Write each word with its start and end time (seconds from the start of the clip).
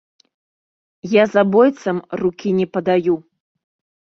Я 1.11 1.23
забойцам 1.35 1.97
рукі 2.23 2.49
не 2.61 2.67
падаю. 2.79 3.15